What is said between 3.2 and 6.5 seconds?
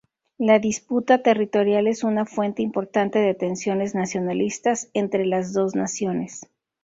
tensiones nacionalistas entre las dos naciones.